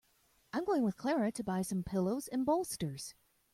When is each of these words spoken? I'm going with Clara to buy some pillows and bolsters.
I'm 0.51 0.65
going 0.65 0.81
with 0.81 0.97
Clara 0.97 1.31
to 1.31 1.43
buy 1.43 1.61
some 1.61 1.83
pillows 1.83 2.27
and 2.27 2.43
bolsters. 2.43 3.13